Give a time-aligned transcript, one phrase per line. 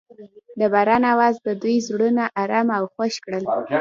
[0.59, 3.43] د باران اواز د دوی زړونه ارامه او خوښ کړل.